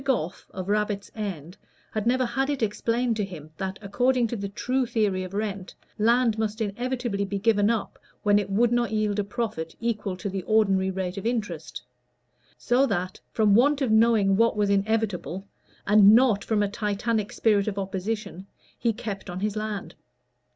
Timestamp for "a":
9.19-9.23, 16.63-16.67